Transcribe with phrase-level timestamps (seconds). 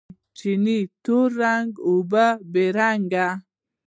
[0.37, 3.27] چینې تور رنګه، اوبه بې رنګه